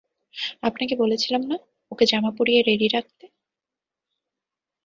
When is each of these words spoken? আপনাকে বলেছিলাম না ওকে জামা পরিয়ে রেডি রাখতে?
আপনাকে 0.63 0.93
বলেছিলাম 0.95 1.41
না 1.45 1.57
ওকে 1.91 2.05
জামা 2.05 2.31
পরিয়ে 2.37 2.61
রেডি 2.61 2.87
রাখতে? 2.87 3.25